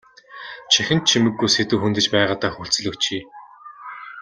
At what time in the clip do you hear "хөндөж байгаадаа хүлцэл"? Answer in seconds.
1.81-2.87